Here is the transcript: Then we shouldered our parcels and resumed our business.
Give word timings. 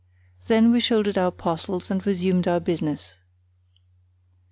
Then 0.47 0.71
we 0.71 0.79
shouldered 0.79 1.15
our 1.15 1.29
parcels 1.29 1.91
and 1.91 2.03
resumed 2.03 2.47
our 2.47 2.59
business. 2.59 3.17